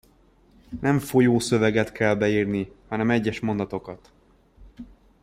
Nem 0.79 0.99
folyószöveget 0.99 1.91
kell 1.91 2.15
beírni, 2.15 2.71
hanem 2.87 3.09
egyes 3.09 3.39
mondatokat. 3.39 4.11